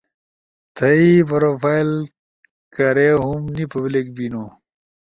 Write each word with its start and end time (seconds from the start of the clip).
تھئی 0.75 1.09
پروفائل 1.29 1.91
کھارے 2.73 3.09
ہُم 3.23 3.41
نی 3.55 3.65
پبلک 3.71 4.07
بینو، 4.15 4.45